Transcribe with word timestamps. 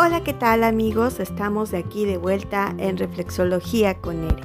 Hola, 0.00 0.22
¿qué 0.22 0.32
tal 0.32 0.62
amigos? 0.62 1.18
Estamos 1.18 1.72
de 1.72 1.78
aquí 1.78 2.04
de 2.04 2.18
vuelta 2.18 2.72
en 2.78 2.98
Reflexología 2.98 4.00
con 4.00 4.22
Ere. 4.22 4.44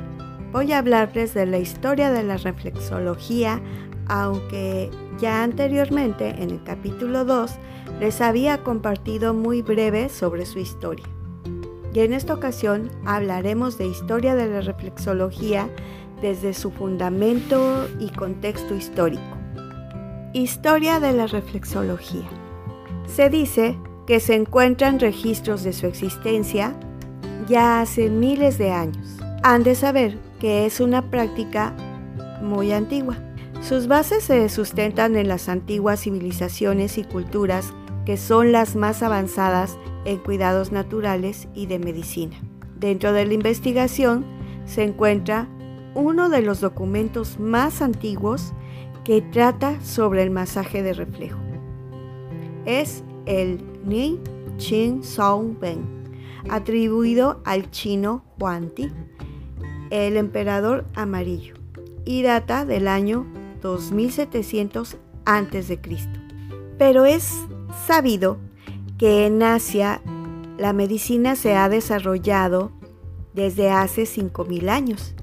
Voy 0.51 0.71
a 0.71 0.79
hablarles 0.79 1.35
de 1.35 1.45
la 1.45 1.59
historia 1.59 2.09
de 2.09 2.23
la 2.23 2.37
reflexología, 2.37 3.61
aunque 4.07 4.89
ya 5.19 5.43
anteriormente 5.43 6.29
en 6.29 6.49
el 6.49 6.63
capítulo 6.63 7.23
2 7.23 7.51
les 7.99 8.19
había 8.19 8.63
compartido 8.63 9.35
muy 9.35 9.61
breve 9.61 10.09
sobre 10.09 10.47
su 10.47 10.57
historia. 10.57 11.05
Y 11.93 11.99
en 11.99 12.13
esta 12.13 12.33
ocasión 12.33 12.89
hablaremos 13.05 13.77
de 13.77 13.85
historia 13.85 14.33
de 14.33 14.47
la 14.47 14.61
reflexología 14.61 15.69
desde 16.19 16.55
su 16.55 16.71
fundamento 16.71 17.87
y 17.99 18.09
contexto 18.09 18.73
histórico. 18.73 19.37
Historia 20.33 20.99
de 20.99 21.13
la 21.13 21.27
reflexología. 21.27 22.27
Se 23.05 23.29
dice 23.29 23.77
que 24.05 24.19
se 24.19 24.35
encuentran 24.35 24.99
registros 24.99 25.63
de 25.63 25.73
su 25.73 25.87
existencia 25.87 26.75
ya 27.47 27.81
hace 27.81 28.09
miles 28.09 28.57
de 28.57 28.71
años. 28.71 29.17
Han 29.43 29.63
de 29.63 29.75
saber 29.75 30.17
que 30.39 30.65
es 30.65 30.79
una 30.79 31.09
práctica 31.09 31.73
muy 32.41 32.71
antigua. 32.71 33.17
Sus 33.61 33.87
bases 33.87 34.25
se 34.25 34.49
sustentan 34.49 35.15
en 35.15 35.27
las 35.27 35.47
antiguas 35.47 36.01
civilizaciones 36.01 36.97
y 36.97 37.03
culturas 37.03 37.73
que 38.05 38.17
son 38.17 38.51
las 38.51 38.75
más 38.75 39.01
avanzadas 39.01 39.77
en 40.05 40.17
cuidados 40.17 40.71
naturales 40.71 41.47
y 41.53 41.67
de 41.67 41.79
medicina. 41.79 42.35
Dentro 42.77 43.13
de 43.13 43.25
la 43.25 43.33
investigación 43.33 44.25
se 44.65 44.83
encuentra 44.83 45.47
uno 45.95 46.27
de 46.27 46.41
los 46.41 46.59
documentos 46.59 47.39
más 47.39 47.81
antiguos 47.81 48.53
que 49.05 49.21
trata 49.21 49.79
sobre 49.81 50.23
el 50.23 50.31
masaje 50.31 50.83
de 50.83 50.93
reflejo. 50.93 51.39
Es 52.65 53.03
el 53.25 53.72
Ni 53.83 54.19
Chin 54.57 55.03
Song 55.03 55.57
Ben, 55.59 55.85
atribuido 56.49 57.41
al 57.45 57.69
chino 57.71 58.23
Huanti, 58.39 58.91
el 59.89 60.17
emperador 60.17 60.85
amarillo, 60.95 61.55
y 62.05 62.21
data 62.21 62.65
del 62.65 62.87
año 62.87 63.25
2700 63.61 64.97
a.C. 65.25 65.79
Pero 66.77 67.05
es 67.05 67.45
sabido 67.85 68.37
que 68.97 69.25
en 69.25 69.41
Asia 69.43 70.01
la 70.57 70.73
medicina 70.73 71.35
se 71.35 71.55
ha 71.55 71.69
desarrollado 71.69 72.71
desde 73.33 73.69
hace 73.69 74.03
5.000 74.03 74.69
años 74.69 75.15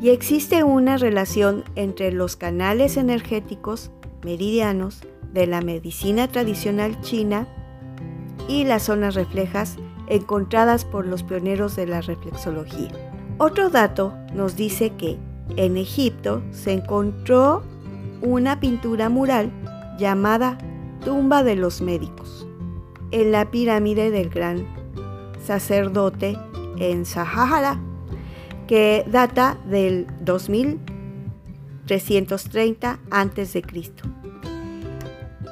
y 0.00 0.10
existe 0.10 0.64
una 0.64 0.98
relación 0.98 1.64
entre 1.76 2.12
los 2.12 2.36
canales 2.36 2.96
energéticos 2.96 3.90
meridianos 4.22 5.02
de 5.32 5.46
la 5.46 5.62
medicina 5.62 6.28
tradicional 6.28 7.00
china 7.00 7.48
y 8.48 8.64
las 8.64 8.84
zonas 8.84 9.14
reflejas 9.14 9.76
encontradas 10.08 10.84
por 10.84 11.06
los 11.06 11.22
pioneros 11.22 11.76
de 11.76 11.86
la 11.86 12.00
reflexología. 12.00 12.90
Otro 13.38 13.70
dato 13.70 14.12
nos 14.34 14.56
dice 14.56 14.90
que 14.90 15.16
en 15.56 15.76
Egipto 15.76 16.42
se 16.50 16.72
encontró 16.72 17.62
una 18.20 18.58
pintura 18.60 19.08
mural 19.08 19.50
llamada 19.98 20.58
Tumba 21.04 21.42
de 21.42 21.56
los 21.56 21.80
Médicos 21.80 22.46
en 23.10 23.32
la 23.32 23.50
pirámide 23.50 24.10
del 24.10 24.30
gran 24.30 24.66
sacerdote 25.44 26.38
en 26.78 27.04
Sahara, 27.04 27.80
que 28.66 29.04
data 29.06 29.58
del 29.66 30.06
2330 30.22 32.98
a.C 33.10 33.62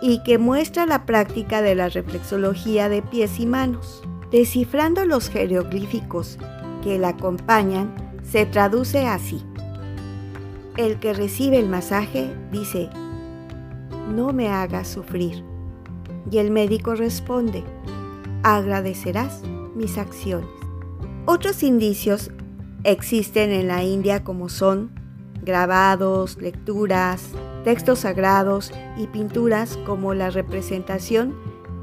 y 0.02 0.22
que 0.24 0.36
muestra 0.36 0.84
la 0.84 1.06
práctica 1.06 1.62
de 1.62 1.76
la 1.76 1.88
reflexología 1.88 2.88
de 2.88 3.00
pies 3.02 3.38
y 3.38 3.46
manos. 3.46 4.02
Descifrando 4.32 5.06
los 5.06 5.30
jeroglíficos 5.30 6.38
que 6.82 6.98
la 6.98 7.10
acompañan, 7.10 7.94
se 8.24 8.44
traduce 8.44 9.06
así. 9.06 9.42
El 10.76 10.98
que 10.98 11.12
recibe 11.14 11.58
el 11.58 11.68
masaje 11.68 12.34
dice, 12.50 12.90
no 14.12 14.32
me 14.32 14.48
hagas 14.48 14.88
sufrir. 14.88 15.44
Y 16.30 16.38
el 16.38 16.50
médico 16.50 16.94
responde, 16.94 17.62
agradecerás 18.42 19.42
mis 19.76 19.98
acciones. 19.98 20.48
Otros 21.26 21.62
indicios 21.62 22.30
existen 22.82 23.52
en 23.52 23.68
la 23.68 23.84
India 23.84 24.24
como 24.24 24.48
son 24.48 24.90
grabados, 25.42 26.38
lecturas, 26.38 27.30
textos 27.64 28.00
sagrados 28.00 28.72
y 28.96 29.06
pinturas 29.06 29.78
como 29.86 30.14
la 30.14 30.30
representación 30.30 31.34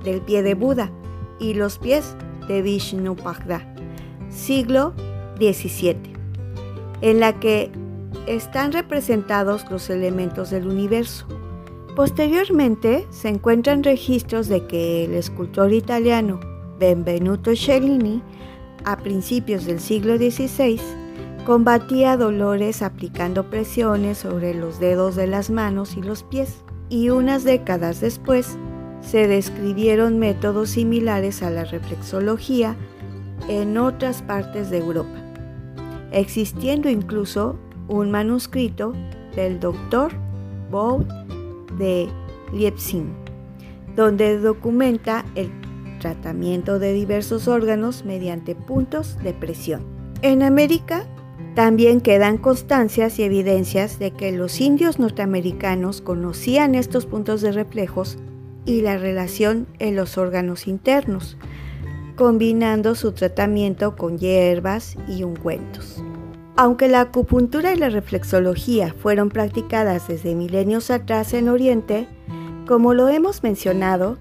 del 0.04 0.22
pie 0.22 0.44
de 0.44 0.54
Buda 0.56 0.92
y 1.40 1.54
los 1.54 1.78
pies 1.78 2.16
de 2.48 2.62
Vishnupada, 2.62 3.74
siglo 4.30 4.94
XVII, 5.38 5.98
en 7.02 7.20
la 7.20 7.40
que 7.40 7.72
están 8.28 8.72
representados 8.72 9.70
los 9.70 9.90
elementos 9.90 10.50
del 10.50 10.68
universo. 10.68 11.26
Posteriormente 11.96 13.08
se 13.10 13.30
encuentran 13.30 13.84
registros 13.84 14.48
de 14.48 14.66
que 14.68 15.06
el 15.06 15.14
escultor 15.14 15.74
italiano 15.74 16.40
Benvenuto 16.80 17.56
Cellini, 17.56 18.22
a 18.86 18.98
principios 18.98 19.66
del 19.66 19.80
siglo 19.80 20.18
XVI, 20.18 20.80
Combatía 21.50 22.16
dolores 22.16 22.84
aplicando 22.84 23.50
presiones 23.50 24.20
sobre 24.20 24.54
los 24.54 24.80
dedos 24.80 25.16
de 25.16 25.26
las 25.26 25.50
manos 25.50 25.98
y 25.98 26.02
los 26.04 26.22
pies. 26.22 26.64
Y 26.90 27.10
unas 27.10 27.44
décadas 27.44 28.02
después 28.02 28.56
se 29.02 29.28
describieron 29.28 30.20
métodos 30.20 30.70
similares 30.70 31.42
a 31.42 31.50
la 31.50 31.64
reflexología 31.64 32.76
en 33.48 33.80
otras 33.80 34.22
partes 34.22 34.70
de 34.70 34.78
Europa, 34.78 35.18
existiendo 36.12 36.88
incluso 36.88 37.58
un 37.88 38.12
manuscrito 38.12 38.94
del 39.36 39.60
doctor 39.60 40.12
Bow 40.70 41.04
de 41.80 42.10
Leipzig, 42.54 43.06
donde 43.96 44.38
documenta 44.38 45.26
el 45.34 45.50
tratamiento 46.00 46.78
de 46.78 46.94
diversos 46.94 47.48
órganos 47.48 48.06
mediante 48.06 48.54
puntos 48.54 49.18
de 49.24 49.34
presión. 49.34 49.82
En 50.22 50.44
América 50.44 51.08
también 51.56 52.00
quedan 52.02 52.38
constancias 52.38 53.20
y 53.20 53.24
evidencias 53.24 54.00
de 54.00 54.12
que 54.12 54.32
los 54.32 54.62
indios 54.62 55.00
norteamericanos 55.00 56.02
conocían 56.02 56.76
estos 56.76 57.06
puntos 57.06 57.42
de 57.42 57.52
reflejos 57.52 58.18
y 58.66 58.82
la 58.82 58.98
relación 58.98 59.68
en 59.80 59.96
los 59.96 60.18
órganos 60.18 60.68
internos, 60.68 61.38
combinando 62.16 62.96
su 62.96 63.14
tratamiento 63.14 63.96
con 63.96 64.18
hierbas 64.18 64.96
y 65.08 65.24
ungüentos. 65.24 66.04
Aunque 66.56 66.88
la 66.90 67.02
acupuntura 67.02 67.74
y 67.74 67.78
la 67.78 67.90
reflexología 67.90 68.94
fueron 68.94 69.30
practicadas 69.30 70.08
desde 70.08 70.36
milenios 70.36 70.92
atrás 70.92 71.34
en 71.34 71.48
Oriente, 71.48 72.08
como 72.68 72.94
lo 72.94 73.08
hemos 73.08 73.44
mencionado, 73.44 74.18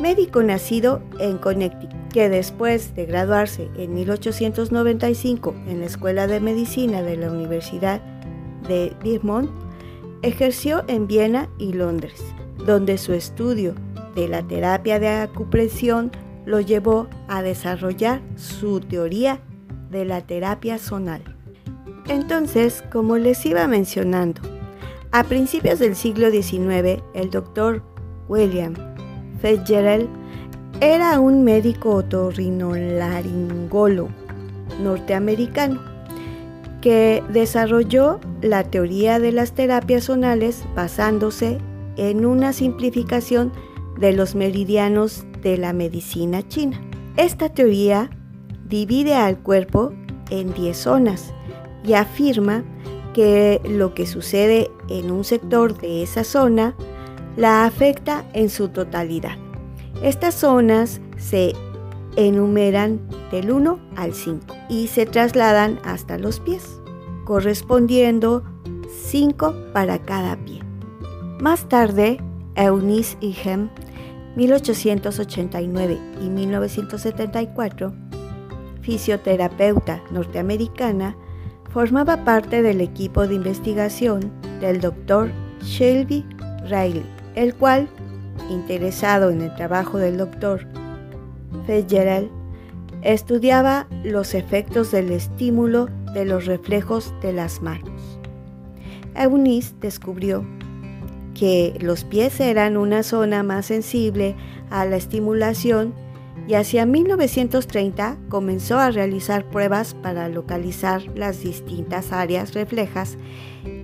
médico 0.00 0.42
nacido 0.42 1.04
en 1.20 1.38
Connecticut, 1.38 1.94
que 2.12 2.28
después 2.28 2.96
de 2.96 3.06
graduarse 3.06 3.70
en 3.76 3.94
1895 3.94 5.54
en 5.68 5.78
la 5.78 5.86
Escuela 5.86 6.26
de 6.26 6.40
Medicina 6.40 7.02
de 7.02 7.16
la 7.16 7.30
Universidad 7.30 8.00
de 8.66 8.92
Vermont, 9.04 9.52
ejerció 10.22 10.82
en 10.88 11.06
Viena 11.06 11.48
y 11.58 11.74
Londres, 11.74 12.24
donde 12.66 12.98
su 12.98 13.12
estudio 13.12 13.76
de 14.16 14.26
la 14.26 14.42
terapia 14.42 14.98
de 14.98 15.10
acupresión 15.10 16.10
lo 16.44 16.58
llevó 16.58 17.06
a 17.28 17.40
desarrollar 17.42 18.20
su 18.34 18.80
teoría 18.80 19.40
de 19.90 20.04
la 20.04 20.20
terapia 20.22 20.78
zonal. 20.78 21.22
Entonces, 22.08 22.82
como 22.90 23.18
les 23.18 23.44
iba 23.46 23.66
mencionando, 23.66 24.40
a 25.12 25.24
principios 25.24 25.78
del 25.78 25.96
siglo 25.96 26.30
XIX, 26.30 27.02
el 27.14 27.30
doctor 27.30 27.82
William 28.28 28.74
Fitzgerald 29.42 30.08
era 30.80 31.20
un 31.20 31.44
médico 31.44 31.96
otorrinolaringólogo 31.96 34.08
norteamericano 34.82 35.80
que 36.80 37.22
desarrolló 37.30 38.20
la 38.40 38.64
teoría 38.64 39.18
de 39.18 39.32
las 39.32 39.52
terapias 39.52 40.04
zonales 40.04 40.64
basándose 40.74 41.58
en 41.96 42.24
una 42.24 42.52
simplificación 42.52 43.52
de 43.98 44.12
los 44.12 44.34
meridianos 44.34 45.24
de 45.42 45.58
la 45.58 45.72
medicina 45.72 46.46
china. 46.48 46.80
Esta 47.16 47.50
teoría 47.50 48.10
divide 48.70 49.14
al 49.14 49.38
cuerpo 49.38 49.92
en 50.30 50.54
10 50.54 50.76
zonas 50.76 51.34
y 51.84 51.92
afirma 51.94 52.64
que 53.12 53.60
lo 53.68 53.92
que 53.92 54.06
sucede 54.06 54.70
en 54.88 55.10
un 55.10 55.24
sector 55.24 55.76
de 55.76 56.02
esa 56.02 56.24
zona 56.24 56.74
la 57.36 57.64
afecta 57.64 58.24
en 58.32 58.48
su 58.48 58.68
totalidad. 58.68 59.36
Estas 60.02 60.34
zonas 60.36 61.00
se 61.18 61.52
enumeran 62.16 63.00
del 63.30 63.50
1 63.50 63.78
al 63.96 64.14
5 64.14 64.54
y 64.68 64.86
se 64.86 65.04
trasladan 65.06 65.78
hasta 65.84 66.18
los 66.18 66.40
pies, 66.40 66.80
correspondiendo 67.24 68.44
5 69.06 69.54
para 69.72 69.98
cada 70.00 70.36
pie. 70.44 70.60
Más 71.40 71.68
tarde, 71.68 72.18
Eunice 72.54 73.16
Hem, 73.20 73.68
1889 74.36 75.98
y 76.22 76.28
1974, 76.28 77.92
fisioterapeuta 78.90 80.02
norteamericana, 80.10 81.14
formaba 81.72 82.24
parte 82.24 82.60
del 82.60 82.80
equipo 82.80 83.28
de 83.28 83.36
investigación 83.36 84.32
del 84.60 84.80
Dr. 84.80 85.30
Shelby 85.62 86.26
Riley, 86.64 87.06
el 87.36 87.54
cual, 87.54 87.88
interesado 88.50 89.30
en 89.30 89.42
el 89.42 89.54
trabajo 89.54 89.98
del 89.98 90.16
Dr. 90.16 90.66
Fitzgerald, 91.68 92.30
estudiaba 93.02 93.86
los 94.02 94.34
efectos 94.34 94.90
del 94.90 95.12
estímulo 95.12 95.88
de 96.12 96.24
los 96.24 96.46
reflejos 96.46 97.14
de 97.22 97.32
las 97.32 97.62
manos. 97.62 98.18
Eunice 99.14 99.72
descubrió 99.80 100.44
que 101.34 101.78
los 101.80 102.02
pies 102.02 102.40
eran 102.40 102.76
una 102.76 103.04
zona 103.04 103.44
más 103.44 103.66
sensible 103.66 104.34
a 104.68 104.84
la 104.84 104.96
estimulación 104.96 105.94
y 106.46 106.54
hacia 106.54 106.86
1930 106.86 108.18
comenzó 108.28 108.78
a 108.78 108.90
realizar 108.90 109.48
pruebas 109.48 109.94
para 109.94 110.28
localizar 110.28 111.02
las 111.16 111.42
distintas 111.42 112.12
áreas 112.12 112.54
reflejas 112.54 113.18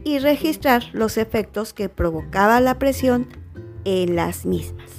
y 0.04 0.19
registrar 0.19 0.84
los 0.93 1.16
efectos 1.16 1.72
que 1.72 1.88
provocaba 1.88 2.60
la 2.60 2.78
presión 2.78 3.28
en 3.84 4.16
las 4.16 4.46
mismas, 4.46 4.90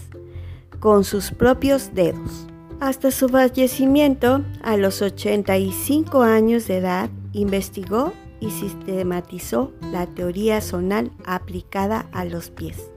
con 0.79 1.03
sus 1.03 1.31
propios 1.31 1.94
dedos. 1.94 2.47
Hasta 2.79 3.11
su 3.11 3.27
fallecimiento, 3.27 4.44
a 4.61 4.77
los 4.77 5.01
85 5.01 6.21
años 6.21 6.67
de 6.67 6.77
edad, 6.77 7.09
investigó 7.33 8.13
y 8.39 8.51
sistematizó 8.51 9.73
la 9.91 10.05
teoría 10.05 10.61
zonal 10.61 11.11
aplicada 11.25 12.07
a 12.11 12.23
los 12.23 12.51
pies 12.51 12.91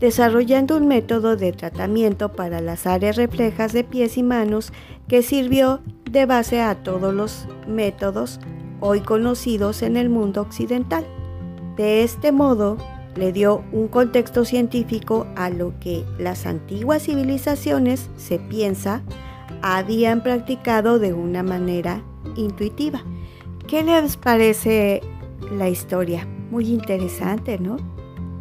desarrollando 0.00 0.76
un 0.76 0.88
método 0.88 1.36
de 1.36 1.52
tratamiento 1.52 2.32
para 2.32 2.60
las 2.60 2.86
áreas 2.86 3.16
reflejas 3.16 3.72
de 3.72 3.84
pies 3.84 4.18
y 4.18 4.22
manos 4.22 4.72
que 5.08 5.22
sirvió 5.22 5.80
de 6.10 6.26
base 6.26 6.60
a 6.60 6.82
todos 6.82 7.14
los 7.14 7.46
métodos 7.66 8.40
hoy 8.80 9.00
conocidos 9.00 9.82
en 9.82 9.96
el 9.96 10.08
mundo 10.08 10.42
occidental. 10.42 11.06
De 11.76 12.02
este 12.02 12.32
modo, 12.32 12.76
le 13.16 13.32
dio 13.32 13.64
un 13.72 13.88
contexto 13.88 14.44
científico 14.44 15.26
a 15.36 15.50
lo 15.50 15.78
que 15.80 16.04
las 16.18 16.46
antiguas 16.46 17.04
civilizaciones, 17.04 18.10
se 18.16 18.38
piensa, 18.38 19.02
habían 19.62 20.22
practicado 20.22 20.98
de 20.98 21.14
una 21.14 21.42
manera 21.42 22.02
intuitiva. 22.36 23.02
¿Qué 23.66 23.82
les 23.82 24.16
parece 24.16 25.00
la 25.50 25.68
historia? 25.68 26.26
Muy 26.50 26.68
interesante, 26.68 27.58
¿no? 27.58 27.95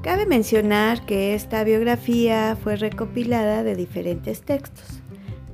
Cabe 0.05 0.27
mencionar 0.27 1.03
que 1.07 1.33
esta 1.33 1.63
biografía 1.63 2.55
fue 2.63 2.75
recopilada 2.75 3.63
de 3.63 3.75
diferentes 3.75 4.43
textos, 4.43 5.01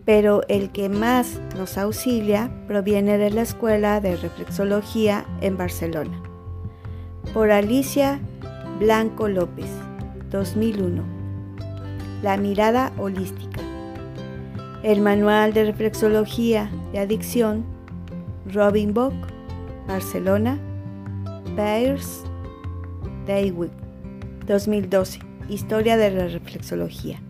pero 0.03 0.42
el 0.50 0.74
que 0.74 0.89
más 0.89 1.39
nos 1.56 1.77
auxilia 1.77 2.51
proviene 2.68 3.18
de 3.18 3.31
la 3.31 3.44
Escuela 3.44 4.01
de 4.01 4.18
Reflexología 4.18 5.25
en 5.39 5.56
Barcelona, 5.56 6.21
por 7.33 7.50
Alicia 7.50 8.19
Blanco 8.77 9.30
López, 9.30 9.69
2001. 10.31 11.01
La 12.21 12.36
mirada 12.36 12.92
holística. 12.98 13.62
El 14.83 15.00
Manual 15.00 15.53
de 15.53 15.63
Reflexología 15.63 16.69
de 16.92 17.00
Adicción, 17.00 17.63
Robin 18.53 18.94
Bock, 18.94 19.13
Barcelona, 19.88 20.59
Bears, 21.56 22.25
Daywick. 23.25 23.80
2012. 24.51 25.21
Historia 25.48 25.95
de 25.95 26.12
la 26.12 26.27
reflexología. 26.27 27.21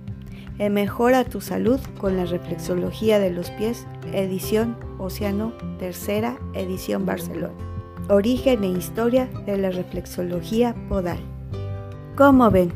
Mejora 0.58 1.24
tu 1.24 1.40
salud 1.40 1.80
con 2.00 2.18
la 2.18 2.26
reflexología 2.26 3.20
de 3.20 3.30
los 3.30 3.52
pies, 3.52 3.86
edición 4.12 4.76
Océano, 4.98 5.54
tercera 5.78 6.40
edición 6.56 7.06
Barcelona. 7.06 7.54
Origen 8.10 8.64
e 8.64 8.70
historia 8.70 9.28
de 9.46 9.58
la 9.58 9.70
reflexología 9.70 10.74
podal. 10.90 11.20
Como 12.18 12.50
ven? 12.50 12.74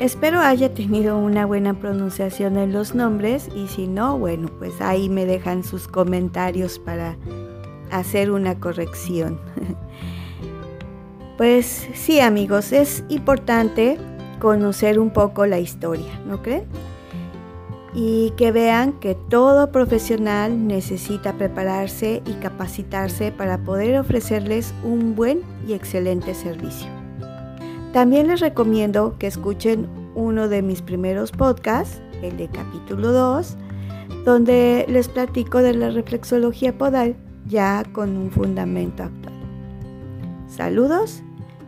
Espero 0.00 0.40
haya 0.40 0.74
tenido 0.74 1.16
una 1.16 1.46
buena 1.46 1.74
pronunciación 1.74 2.54
de 2.54 2.66
los 2.66 2.96
nombres 2.96 3.48
y 3.54 3.68
si 3.68 3.86
no, 3.86 4.18
bueno, 4.18 4.48
pues 4.58 4.80
ahí 4.80 5.08
me 5.08 5.24
dejan 5.24 5.62
sus 5.62 5.86
comentarios 5.86 6.80
para 6.80 7.16
hacer 7.92 8.32
una 8.32 8.58
corrección. 8.58 9.38
Pues 11.36 11.86
sí 11.92 12.20
amigos, 12.20 12.72
es 12.72 13.04
importante 13.10 13.98
conocer 14.40 14.98
un 14.98 15.10
poco 15.10 15.44
la 15.44 15.58
historia, 15.58 16.18
¿no 16.26 16.40
creen? 16.40 16.64
Y 17.94 18.32
que 18.38 18.52
vean 18.52 18.94
que 18.94 19.14
todo 19.14 19.70
profesional 19.70 20.66
necesita 20.66 21.34
prepararse 21.34 22.22
y 22.26 22.32
capacitarse 22.34 23.32
para 23.32 23.58
poder 23.58 23.98
ofrecerles 23.98 24.72
un 24.82 25.14
buen 25.14 25.42
y 25.66 25.74
excelente 25.74 26.34
servicio. 26.34 26.88
También 27.92 28.28
les 28.28 28.40
recomiendo 28.40 29.16
que 29.18 29.26
escuchen 29.26 29.88
uno 30.14 30.48
de 30.48 30.62
mis 30.62 30.80
primeros 30.80 31.32
podcasts, 31.32 32.00
el 32.22 32.36
de 32.38 32.48
capítulo 32.48 33.12
2, 33.12 33.56
donde 34.24 34.86
les 34.88 35.08
platico 35.08 35.62
de 35.62 35.74
la 35.74 35.90
reflexología 35.90 36.76
podal 36.76 37.14
ya 37.46 37.84
con 37.92 38.16
un 38.16 38.30
fundamento 38.30 39.04
actual. 39.04 39.25
Saludos 40.48 41.22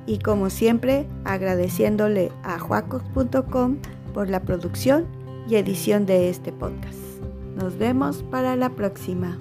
y 0.07 0.19
como 0.19 0.51
siempre 0.51 1.07
agradeciéndole 1.25 2.33
a 2.43 2.59
juacos.com 2.59 3.77
por 4.15 4.31
la 4.31 4.41
producción 4.41 5.07
y 5.49 5.57
edición 5.57 6.07
de 6.07 6.31
este 6.31 6.53
podcast. 6.53 6.99
Nos 7.57 7.77
vemos 7.77 8.23
para 8.31 8.57
la 8.57 8.71
próxima. 8.71 9.39